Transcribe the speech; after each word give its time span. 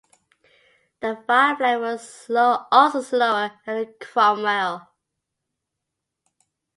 The 1.01 1.23
Firefly 1.27 1.75
was 1.75 2.25
also 2.35 3.01
slower 3.03 3.51
than 3.67 3.81
the 3.85 3.93
Cromwell. 4.03 4.89